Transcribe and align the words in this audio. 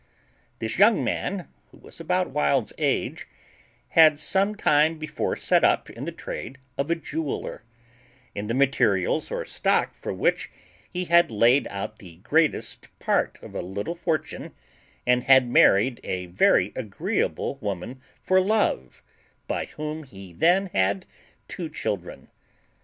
This 0.57 0.79
young 0.79 1.03
man, 1.03 1.47
who 1.69 1.77
was 1.77 1.99
about 1.99 2.31
Wild's 2.31 2.73
age, 2.79 3.27
had 3.89 4.17
some 4.17 4.55
time 4.55 4.97
before 4.97 5.35
set 5.35 5.63
up 5.63 5.91
in 5.91 6.05
the 6.05 6.11
trade 6.11 6.57
of 6.75 6.89
a 6.89 6.95
jeweller, 6.95 7.63
in 8.33 8.47
the 8.47 8.55
materials 8.55 9.29
or 9.29 9.45
stock 9.45 9.93
for 9.93 10.11
which 10.11 10.49
he 10.89 11.05
had 11.05 11.29
laid 11.29 11.67
out 11.67 11.99
the 11.99 12.15
greatest 12.15 12.87
part 12.97 13.37
of 13.43 13.53
a 13.53 13.61
little 13.61 13.93
fortune, 13.93 14.55
and 15.05 15.25
had 15.25 15.47
married 15.47 15.99
a 16.03 16.25
very 16.25 16.73
agreeable 16.75 17.57
woman 17.61 18.01
for 18.23 18.41
love, 18.41 19.03
by 19.47 19.65
whom 19.65 20.01
he 20.01 20.33
then 20.33 20.71
had 20.73 21.05
two 21.47 21.69
children. 21.69 22.27